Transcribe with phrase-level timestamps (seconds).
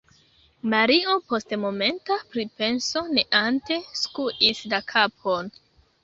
[0.71, 5.53] Mario post momenta pripenso neante skuis la kapon.